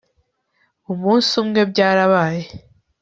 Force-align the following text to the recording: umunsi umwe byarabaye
umunsi 0.91 1.31
umwe 1.41 1.61
byarabaye 1.71 2.43